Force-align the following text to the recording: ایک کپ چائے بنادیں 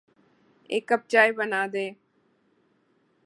ایک 0.69 0.87
کپ 0.89 1.01
چائے 1.11 1.31
بنادیں 1.37 1.91